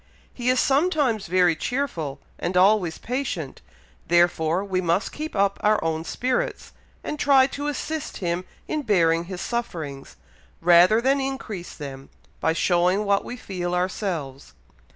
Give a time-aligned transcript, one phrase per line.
[0.33, 3.61] He is sometimes very cheerful, and always patient,
[4.07, 6.71] therefore we must keep up our own spirits,
[7.03, 10.15] and try to assist him in bearing his sufferings,
[10.59, 12.09] rather than increase them,
[12.39, 14.53] by showing what we feel ourselves.